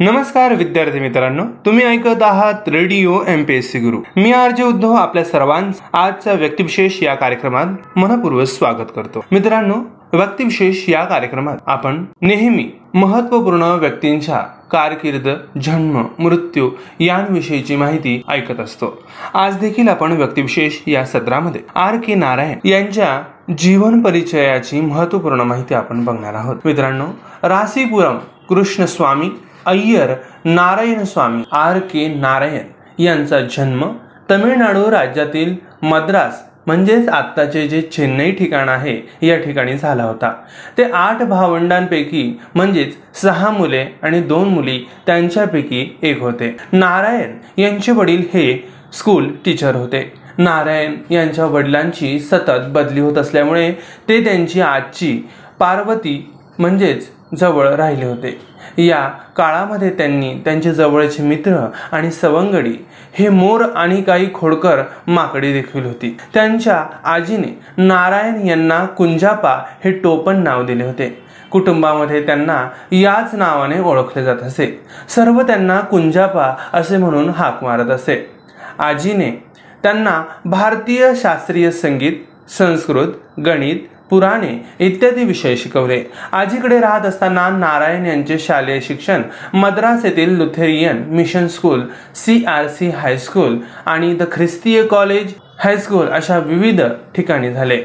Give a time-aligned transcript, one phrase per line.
[0.00, 4.00] नमस्कार विद्यार्थी मित्रांनो तुम्ही ऐकत आहात radio M P S C guru.
[4.16, 9.24] मी आरजे उद्धव आपल्या सर्वांच आजचा व्यक्तिविशेष या कार्यक्रमात मनपूर्वक स्वागत करतो.
[9.32, 9.74] मित्रांनो
[10.12, 14.38] व्यक्तिविशेष या कार्यक्रमात आपण नेहमी महत्त्वपूर्ण व्यक्तींच्या
[14.72, 15.28] कारकीर्द
[15.62, 16.70] जन्म मृत्यू
[17.00, 19.02] यांविषयीची माहिती ऐकत असतो.
[19.34, 23.22] आज देखील आपण व्यक्तिविशेष या सत्रामध्ये आर के नारायण यांच्या
[23.58, 26.56] जीवन परिचयाची महत्त्वपूर्ण माहिती आपण बघणार आहोत.
[26.64, 27.06] मित्रांनो
[27.42, 28.18] रासीपुरम
[28.48, 29.30] कृष्णस्वामी
[29.68, 30.12] अय्यर
[30.44, 33.84] नारायण स्वामी आर के नारायण यांचा जन्म
[34.30, 40.32] तमिळनाडू राज्यातील मद्रास म्हणजेच आत्ताचे जे चेन्नई ठिकाण आहे या ठिकाणी झाला होता.
[40.78, 42.22] ते आठ भावंडांपैकी
[42.54, 46.56] म्हणजेच सहा मुले आणि दोन मुली त्यांच्यापैकी एक होते.
[46.72, 48.52] नारायण यांचे वडील हे
[48.92, 50.12] स्कूल टीचर होते.
[50.38, 53.70] नारायण यांच्या वडिलांची सतत बदली होत असल्यामुळे
[54.08, 55.16] ते त्यांची आजची
[55.60, 57.08] पार्वती म्हणजेच
[57.38, 58.38] जवळ राहिले होते.
[58.78, 65.84] या काळामध्ये त्यांनी त्यांचे जवळचे मित्र आणि सवंगडी हे मोर आणि काही खोडकर माकडी देखील
[65.84, 66.18] होती.
[66.34, 71.22] त्यांच्या आजीने नारायण यांना कुंजापा हे टोपण नाव दिले होते.
[71.50, 74.80] कुटुंबामध्ये त्यांना याच नावाने ओळखले जात असे.
[75.08, 78.30] सर्व त्यांना कुंजापा असे म्हणून हाक मारत असे.
[78.78, 79.44] आजीने
[79.82, 82.12] त्यांना भारतीय शास्त्रीय संगीत
[82.58, 83.76] संस्कृत गणित
[84.10, 86.02] पुराणे इत्यादी विषय शिकवले.
[86.32, 89.22] आजीकडे राहत असताना नारायण यांचे शालेय शिक्षण
[89.54, 91.82] मद्रास येथील Lutheran mission school
[92.14, 96.82] C R C high school आणि द ख्रिस्तीय कॉलेज हायस्कूल अशा विविध
[97.16, 97.82] ठिकाणी झाले.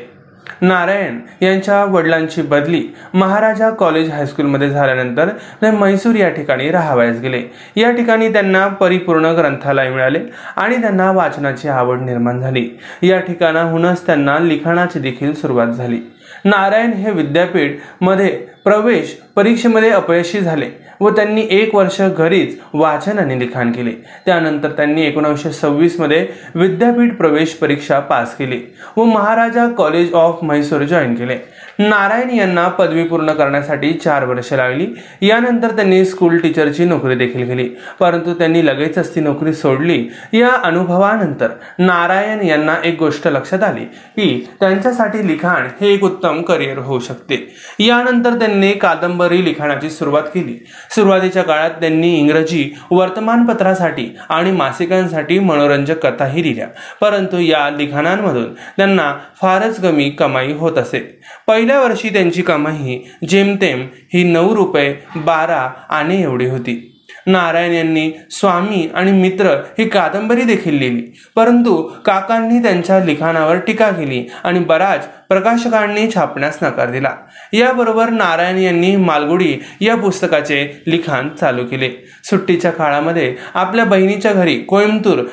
[0.62, 5.30] नारायण यांच्या वडिलांची बदली महाराजा कॉलेज हायस्कूलमध्ये झाल्यानंतर
[5.62, 7.42] ते मैसूर या ठिकाणी राहावयास गेले.
[7.76, 10.20] या ठिकाणी त्यांना परिपूर्ण ग्रंथालय मिळाले
[10.56, 12.70] आणि त्यांना वाचनाची आवड निर्माण झाली.
[13.04, 16.00] या ठिकाणाहूनच त्यांना लिखाणाची देखील सुरुवात झाली.
[16.46, 18.30] नारायण हे विद्यापीठमध्ये
[18.64, 23.92] प्रवेश परीक्षेमध्ये अपयशी झाले व त्यांनी एक वर्ष घरीच वाचन आणि लिखाण केले.
[24.26, 28.60] त्यानंतर त्यांनी एकोणीसशे सव्वीसमध्ये विद्यापीठ प्रवेश परीक्षा पास केली
[28.98, 31.38] व Maharaja college of Mysore join केले.
[31.80, 34.88] नारायण यांना पदवी पूर्ण करण्यासाठी चार वर्षे लागली.
[35.22, 37.70] यानंतर त्यांनी स्कूल टीचरची नोकरी देखील केली.
[38.00, 40.08] परंतु त्यांनी लगेचच ती नोकरी सोडली.
[40.34, 41.48] या अनुभवानंतर
[41.80, 47.56] नारायण यांना एक गोष्ट लक्षात आली की त्यांच्यासाठी लिखाण हे एक उत्तम करिअर होऊ शकते.
[47.80, 50.66] यानंतर त्यांनी कादंबरी लिखाणाची सुरुवात केली.
[50.96, 56.68] सुरुवातीच्या काळात त्यांनी इंग्रजी वर्तमानपत्रासाठी आणि मासिकांसाठी मनोरंजक कथाही लिहिल्या.
[57.02, 61.20] परंतु या लिखाणांमधून त्यांना फारच कमी कमाई होत असे.
[61.64, 62.98] पहिल्या वर्षी त्यांची कमाई
[63.30, 66.90] जेमतेम ही नऊ रुपये बारा आणे एवढी होती.
[67.28, 69.46] नारायण यांनी स्वामी आणि मित्र
[69.80, 71.02] ही कादंबरी देखील लिहिली.
[71.36, 71.76] परंतु
[72.06, 77.12] काकांनी त्यांच्या लिखाणावर टीका केली आणि बराच प्रकाशकांनी छापण्यास नकार दिला.
[77.54, 81.90] याबरोबर नारायण यांनी मालगुडी या पुस्तकाचे लिखाण चालू केले.
[82.24, 85.24] सुट्टीच्या काळामध्ये आपल्या बहिणीच्या घरी कोइंबतूर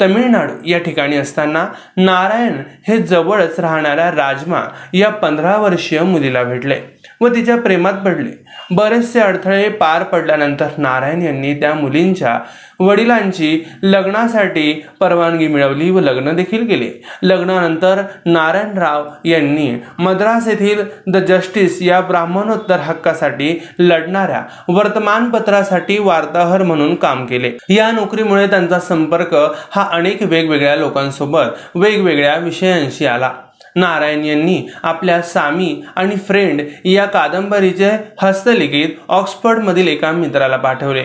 [0.00, 1.66] तमिळनाडू या ठिकाणी असताना
[1.96, 4.64] नारायण हे जवळच राहणाऱ्या राजमा
[4.94, 6.80] या पंधरा वर्षीय मुलीला भेटले.
[7.22, 8.30] व तिच्या प्रेमात पडले.
[8.70, 12.38] बरेचसे अडथळे पार पडल्यानंतर नारायण यांनी त्या मुलींच्या
[12.80, 16.90] वडिलांची लग्नासाठी परवानगी मिळवली व लग्न देखील केले.
[17.22, 27.26] लग्नानंतर नारायणराव यांनी मद्रास येथील द जस्टिस या ब्राह्मणोत्तर हक्कासाठी लढणाऱ्या वर्तमानपत्रासाठी वार्ताहर म्हणून काम
[27.26, 27.52] केले.
[27.68, 29.34] या नोकरीमुळे त्यांचा संपर्क
[29.70, 33.30] हा अनेक वेगवेगळ्या लोकांसोबत वेगवेगळ्या विषयांशी आला.
[33.76, 37.90] नारायण यांनी आपल्या सामी आणि फ्रेंड या कादंबरीचे
[38.22, 41.04] हस्तलिखित ऑक्सफर्डमधील एका मित्राला पाठवले.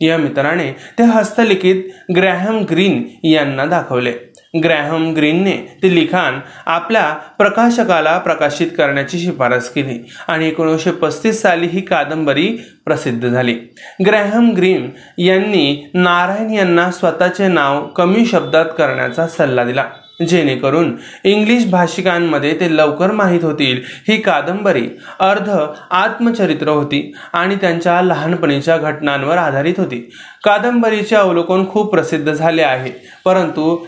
[0.00, 1.82] या मित्राने ते हस्तलिखित
[2.16, 4.12] ग्रॅहम ग्रीन यांना दाखवले.
[4.62, 11.80] ग्रॅहम ग्रीनने ते लिखाण आपल्या प्रकाशकाला प्रकाशित करण्याची शिफारस केली आणि एकोणीसशे पस्तीस साली ही
[11.80, 12.46] कादंबरी
[12.84, 13.54] प्रसिद्ध झाली.
[14.06, 19.84] ग्रॅहम ग्रीन यांनी नारायण यांना स्वतःचे नाव कमी शब्दात करण्याचा सल्ला दिला.
[20.28, 23.80] जेणेकरून इंग्लिश भाषिकांमध्ये ते लवकर माहीत होतील.
[24.08, 24.86] ही कादंबरी
[25.20, 25.50] अर्ध
[25.90, 29.98] आत्मचरित्र होती आणि त्यांच्या लहानपणीच्या घटनांवर आधारित होती.
[30.44, 32.90] कादंबरीचे अवलोकन खूप प्रसिद्ध झाले आहे
[33.24, 33.84] परंतु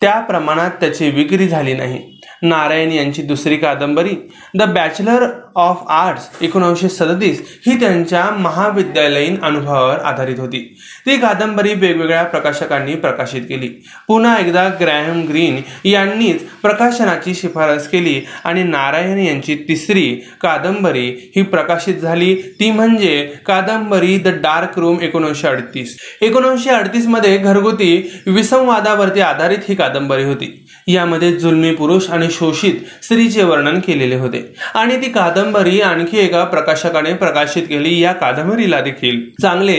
[0.00, 1.98] त्या प्रमाणात त्याची विक्री झाली नाही.
[2.42, 4.14] नारायण यांची दुसरी कादंबरी
[4.58, 5.26] द बॅचलर
[5.56, 10.76] ऑफ आर्ट्स एकोणावीसशे सदतीस ही त्यांच्या महाविद्यालयीन अनुभवावर आधारित होती.
[11.06, 13.68] ती कादंबरी वेगवेगळ्या प्रकाशकांनी प्रकाशित केली.
[14.08, 21.94] पुन्हा एकदा ग्रॅहम ग्रीन यांनीच प्रकाशनाची शिफारस केली आणि नारायण यांची तिसरी कादंबरी ही प्रकाशित
[21.94, 22.34] झाली.
[22.34, 25.98] ती म्हणजे कादंबरी द डार्क रूम एकोणीसशे अडतीस.
[26.22, 30.66] एकोणीसशे अडतीसमध्ये घरगुती विसंवादावरती आधारित ही कादंबरी होती.
[30.86, 34.54] यामध्ये जुलमी पुरुष आणि शोषित स्त्रीचे वर्णन केलेले होते.
[34.74, 38.00] आणि ती कादंबरी कादंबरी आणखी एका प्रकाशकाने प्रकाशित केली.
[38.00, 39.76] या कादंबरीला देखील चांगले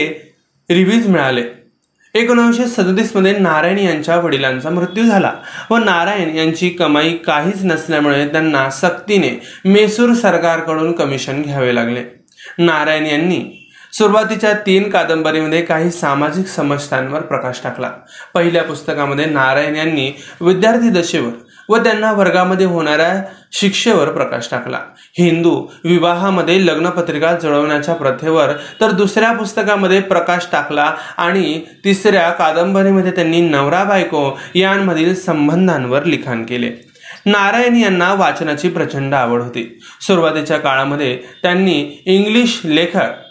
[0.70, 1.42] रिव्ह्यूज मिळाले.
[2.14, 5.32] एकोणीसशे सदतीसमध्ये नारायण यांच्या वडिलांचा मृत्यू झाला
[5.70, 9.30] व नारायण यांची कमाई काहीच नसल्यामुळे त्यांना सक्तीने
[9.64, 12.02] मेसूर सरकारकडून कमिशन घ्यावे लागले.
[12.58, 17.90] नारायण यांनी सुरुवातीच्या तीन कादंबरीमध्ये काही सामाजिक समस्यांवर प्रकाश टाकला.
[18.34, 20.10] पहिल्या पुस्तकामध्ये नारायण यांनी
[20.40, 21.32] विद्यार्थी दशेवर
[21.68, 23.22] व त्यांना वर्गामध्ये होणाऱ्या
[23.52, 24.78] शिक्षेवर प्रकाश टाकला.
[25.18, 33.84] हिंदू विवाहामध्ये लग्नपत्रिका जळवण्याच्या प्रथेवर तर दुसऱ्या पुस्तकामध्ये प्रकाश टाकला आणि तिसऱ्या कादंबरीमध्ये त्यांनी नवरा
[33.84, 36.70] बायको यांमधील संबंधांवर लिखाण केले.
[37.26, 39.80] नारायण यांना वाचनाची प्रचंड आवड होती.
[40.00, 43.21] सुरुवातीच्या काळामध्ये त्यांनी इंग्लिश लेखक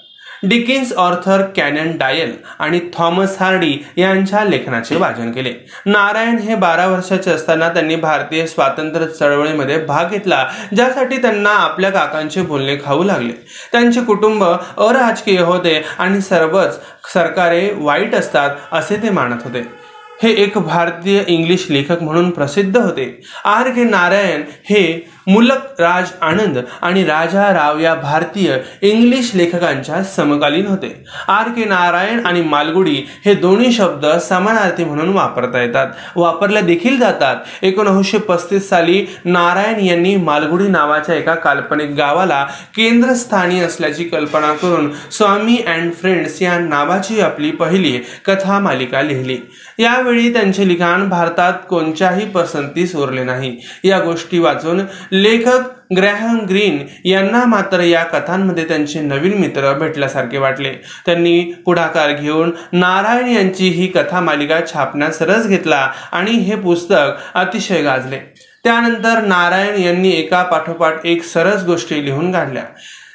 [0.44, 5.54] डिकिन्स ऑर्थर कॅनन डायल आणि थॉमस हार्डी यांच्या लेखनाचे वाचन केले.
[5.86, 10.46] नारायण हे बारा वर्षाचे असताना त्यांनी भारतीय स्वातंत्र्य चळवळीमध्ये भाग घेतला
[10.76, 13.34] ज्यासाठी त्यांना आपल्या काकांचे बोलणे खाऊ लागले.
[13.72, 16.80] त्यांचे कुटुंब अराजकीय होते आणि सर्वच
[17.14, 19.82] सरकारे वाईट असतात असे ते मानत होते.
[20.24, 23.06] हे एक भारतीय इंग्लिश लेखक म्हणून प्रसिद्ध होते.
[23.46, 30.68] आर के नारायण हे मुलक राज आनंद आणि राजा राव या भारतीय इंग्लिश लेखकांच्या समकालीन
[30.68, 31.04] होते.
[31.28, 35.88] आर के नारायण आणि मालगुडी हे दोन्ही शब्द समानार्थी म्हणून वापरता येतात.
[36.16, 37.36] वापरल्या देखील जातात.
[37.62, 42.46] एकोणीसशे पस्तीस साली नारायण यांनी मालगुडी नावाच्या एका काल्पनिक गावाला
[42.76, 47.92] केंद्रस्थानी असल्याची कल्पना करून स्वामी अँड फ्रेंड्स या नावाची आपली पहिली
[48.26, 49.38] कथा मालिका लिहिली.
[49.80, 53.58] यावेळी त्यांचे लिखाण भारतात कोणत्याही पसंतीस उरले नाही.
[53.84, 54.82] या गोष्टी वाचून
[55.13, 55.60] लेखक
[55.96, 60.74] ग्रॅहम ग्रीन यांना मात्र या कथांमध्ये त्यांचे नवीन मित्र भेटल्यासारखे वाटले.
[61.06, 67.81] त्यांनी पुढाकार घेऊन नारायण यांची ही कथा मालिका छापण्यास रस घेतला आणि हे पुस्तक अतिशय
[67.81, 68.18] गाजले.
[68.63, 72.63] त्यानंतर नारायण यांनी एका पाठोपाठ एक सरस गोष्टी लिहून काढल्या.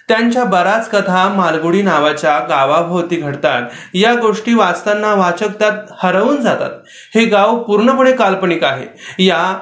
[0.09, 3.63] त्यांच्या बऱ्याच कथा मालगुडी नावाच्या गावाभोवती घडतात.
[3.95, 5.73] या गोष्टी वाचताना वाचक त्यात
[6.03, 6.71] हरवून जातात.
[7.15, 8.87] हे गाव पूर्णपणे काल्पनिक आहे.
[9.25, 9.59] या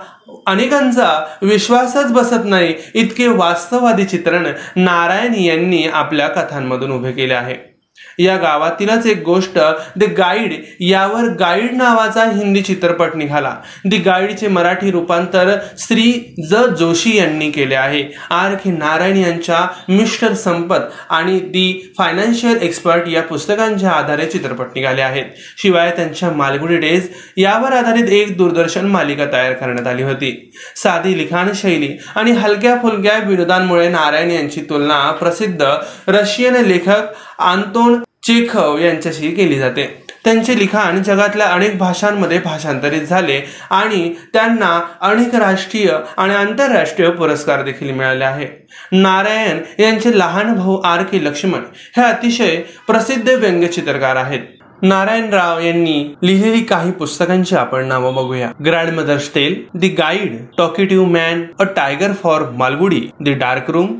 [0.47, 2.75] अनेकांचा विश्वासच बसत नाही.
[2.95, 4.47] इतके वास्तववादी चित्रण
[4.77, 7.74] नारायण यांनी आपल्या कथांमधून उभे केले आहे.
[8.19, 9.59] या गावातीलच एक गोष्ट
[9.97, 13.57] द गाईड यावर गाईड नावाचा हिंदी चित्रपट निघाला.
[13.85, 16.55] दी गाईडचे मराठी रूपांतर श्री ज.
[16.55, 18.05] जोशी यांनी केले आहे.
[18.31, 18.55] आर.
[18.55, 18.71] के.
[18.71, 25.25] नारायण यांच्या मिस्टर संपत आणि दी फायनान्शियल एक्सपर्ट या पुस्तकांच्या आधारे चित्रपट निघाले आहेत.
[25.59, 30.53] शिवाय त्यांच्या मालगुडी डेज यावर आधारित एक दूरदर्शन मालिका तयार करण्यात आली होती.
[30.77, 35.63] साधी लिखाण शैली आणि हलक्या फुलक्या विनोदांमुळे नारायण यांची तुलना प्रसिद्ध
[36.09, 37.03] रशियन लेखक
[37.39, 39.85] आंतोन चेखव यांच्याशी केली जाते.
[40.25, 43.41] त्यांचे लिखाण जगातल्या अनेक भाषांमध्ये भाषांतरित झाले
[43.71, 48.47] आणि त्यांना अनेक राष्ट्रीय आणि आंतरराष्ट्रीय पुरस्कार देखील मिळाले आहे.
[48.93, 51.65] नारायण यांचे लहान भाऊ आर के लक्ष्मण
[51.97, 54.41] हे अतिशय प्रसिद्ध व्यंगचित्रकार आहेत.
[54.83, 58.51] नारायण राव यांनी लिहिलेली काही पुस्तकांची आपण नावं बघूया.
[58.95, 63.95] Grandmother's tale the guide talkative man a tiger for Malgudi the dark room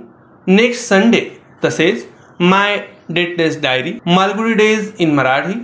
[0.47, 1.29] next Sunday
[1.65, 2.07] तसेच
[2.41, 2.77] my
[3.13, 5.55] dateless diary Malgudi days in Marathi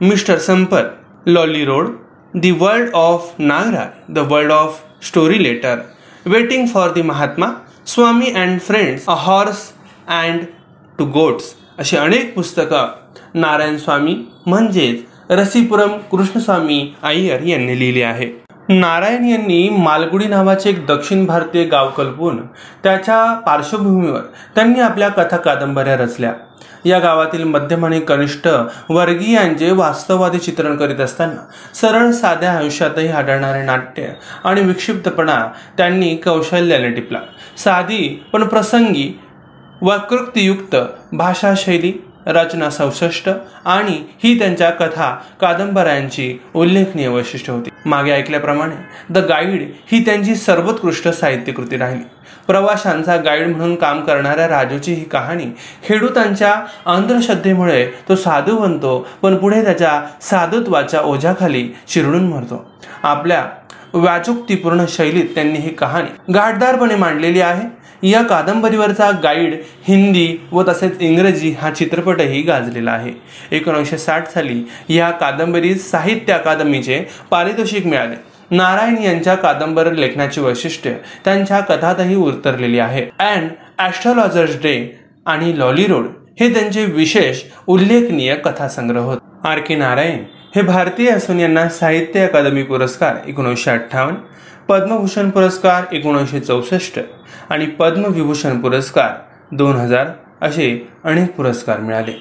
[0.00, 1.96] mister Sampath Lawley road
[2.34, 5.82] the world of Nagara the world of story teller
[6.26, 7.50] waiting for the Mahatma
[7.86, 9.70] Swami and friends a horse
[10.10, 10.46] and
[10.98, 14.16] two goats अशी अनेक पुस्तकं नारायण स्वामी
[14.46, 18.26] म्हणजेच रसीपुरम कृष्णस्वामी अय्यर यांनी लिहिली आहे.
[18.68, 22.40] नारायण यांनी मालगुडी नावाचे एक दक्षिण भारतीय गाव कल्पून
[22.82, 24.20] त्याच्या पार्श्वभूमीवर
[24.54, 26.32] त्यांनी आपल्या कथा कादंबऱ्या रचल्या.
[26.84, 28.48] या गावातील मध्यम आणि कनिष्ठ
[28.90, 31.44] वर्गीयांचे वास्तववादी चित्रण करीत असताना
[31.74, 34.02] सरळ साध्या आयुष्यातही आढळणारे नाट्य
[34.44, 37.18] आणि विक्षिप्तपणा त्यांनी कौशल्याने टिपला.
[37.58, 39.20] साधी पण प्रसंगी
[39.82, 40.76] वकृक्तियुक्त
[41.12, 43.28] भाषाशैली रचना चौसष्ट
[43.64, 47.70] आणि ही त्यांच्या कथा कादंबऱ्यांची उल्लेखनीय वैशिष्ट्य होती.
[47.86, 48.74] मागे ऐकल्याप्रमाणे
[49.10, 52.02] द गाईड ही त्यांची सर्वोत्कृष्ट साहित्यकृती राहिली.
[52.46, 55.46] प्रवाशांचा गाईड म्हणून काम करणाऱ्या राजूची ही कहाणी
[55.88, 56.54] खेडूतांच्या
[56.86, 62.64] अंधश्रद्धेमुळे तो साधू बनतो पण पुढे त्याच्या साधुत्वाच्या ओझ्याखाली चिरडून मरतो.
[63.02, 63.44] आपल्या
[63.94, 67.66] व्याजुक्तीपूर्ण शैलीत त्यांनी ही कहाणी गाठदारपणे मांडलेली आहे.
[68.02, 69.54] या कादंबरीवरचा गाईड
[69.88, 73.12] हिंदी व तसेच इंग्रजी हा चित्रपटही गाजलेला आहे.
[73.56, 76.98] एकोणीसशे साठ साली या कादंबरीत साहित्य अकादमीचे
[77.30, 78.14] पारितोषिक मिळाले.
[78.50, 83.06] नारायण यांच्या कादंबरी लेखनाची वैशिष्ट्य त्यांच्या कथातही उतरलेली आहे.
[83.18, 83.48] अँड
[83.78, 84.76] ॲस्ट्रॉलॉजर्स डे
[85.26, 86.06] आणि लॉली रोड
[86.40, 89.18] हे त्यांचे विशेष उल्लेखनीय कथासंग्रह होत.
[89.44, 90.22] आर के नारायण
[90.54, 94.16] हे भारतीय असून यांना साहित्य अकादमी पुरस्कार एकोणीसशे अठ्ठावन्न
[94.68, 96.98] पद्मभूषण पुरस्कार एकोणीसशे चौसष्ट
[97.50, 100.10] आणि पद्मविभूषण पुरस्कार दोन हजार
[100.42, 100.68] असे
[101.04, 102.12] अनेक पुरस्कार मिळाले.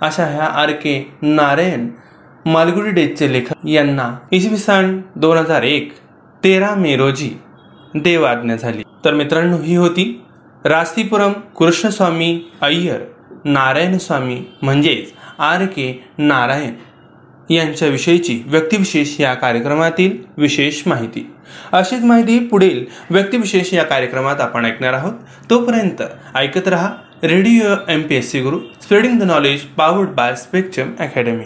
[0.00, 1.88] अशा ह्या आर के नारायण
[2.46, 5.92] मालगुडी डेजचे लेखक यांना इसवी सन दोन हजार एक
[6.44, 7.30] तेरा मे रोजी
[7.94, 8.82] देवाज्ञा झाली.
[9.04, 10.10] तर मित्रांनो ही होती
[10.64, 13.04] रास्तीपुरम कृष्णस्वामी अय्यर
[13.44, 16.72] नारायण स्वामी म्हणजेच आर के नारायण.
[17.50, 21.26] यांच्याविषयीची व्यक्तिविशेष या कार्यक्रमातील विशेष माहिती.
[21.72, 25.12] अशीच माहिती पुढील व्यक्तिविशेष या कार्यक्रमात आपण ऐकणार आहोत.
[25.50, 26.02] तोपर्यंत
[26.34, 31.44] ऐकत रहा radio M P S C Guru spreading the knowledge powered by spectrum academy